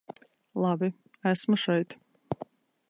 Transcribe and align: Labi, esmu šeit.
Labi, 0.63 0.89
esmu 1.33 1.61
šeit. 1.67 1.97